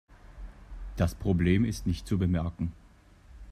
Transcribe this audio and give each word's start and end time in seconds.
Das 0.97 1.13
Problem 1.13 1.63
ist 1.63 1.85
nicht 1.85 2.07
zu 2.07 2.17
bemerken. 2.17 2.73